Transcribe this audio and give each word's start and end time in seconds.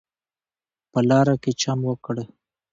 په 0.91 0.99
لاره 1.09 1.35
کې 1.43 1.51
چم 1.61 1.79
وکړ. 1.89 2.15